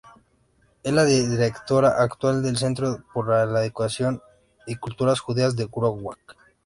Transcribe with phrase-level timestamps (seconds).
[0.81, 4.19] Es la directora actual del Centro para la Educación
[4.65, 6.15] y Cultura judías de Wroclaw.